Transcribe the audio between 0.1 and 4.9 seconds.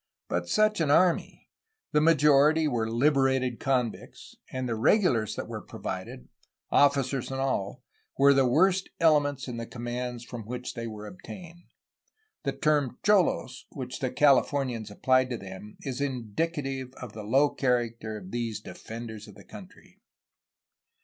But such an army! The majority were liberated convicts, and the